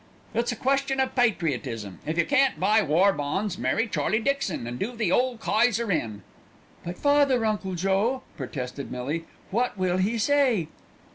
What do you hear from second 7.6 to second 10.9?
Joe?" protested Millie. "What will he say?"